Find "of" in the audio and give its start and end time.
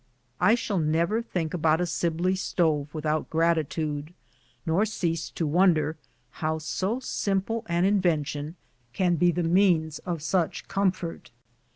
9.99-10.23